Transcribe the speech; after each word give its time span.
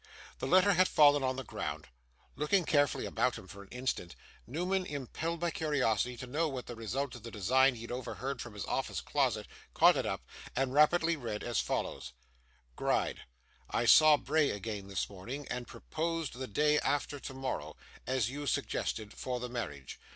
The 0.39 0.47
letter 0.47 0.73
had 0.73 0.87
fallen 0.87 1.21
on 1.21 1.35
the 1.35 1.43
ground. 1.43 1.85
Looking 2.35 2.65
carefully 2.65 3.05
about 3.05 3.37
him 3.37 3.47
for 3.47 3.61
an 3.61 3.69
instant, 3.69 4.15
Newman, 4.47 4.83
impelled 4.83 5.39
by 5.39 5.51
curiosity 5.51 6.17
to 6.17 6.25
know 6.25 6.59
the 6.59 6.75
result 6.75 7.13
of 7.13 7.21
the 7.21 7.29
design 7.29 7.75
he 7.75 7.83
had 7.83 7.91
overheard 7.91 8.41
from 8.41 8.55
his 8.55 8.65
office 8.65 8.99
closet, 8.99 9.45
caught 9.75 9.95
it 9.95 10.07
up 10.07 10.23
and 10.55 10.73
rapidly 10.73 11.15
read 11.15 11.43
as 11.43 11.59
follows: 11.59 12.13
'GRIDE. 12.75 13.25
'I 13.69 13.85
saw 13.85 14.17
Bray 14.17 14.49
again 14.49 14.87
this 14.87 15.07
morning, 15.07 15.47
and 15.49 15.67
proposed 15.67 16.33
the 16.33 16.47
day 16.47 16.79
after 16.79 17.19
tomorrow 17.19 17.75
(as 18.07 18.27
you 18.27 18.47
suggested) 18.47 19.13
for 19.13 19.39
the 19.39 19.49
marriage. 19.49 19.99